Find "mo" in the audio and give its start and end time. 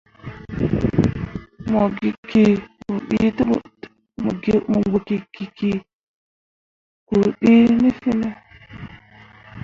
1.71-1.81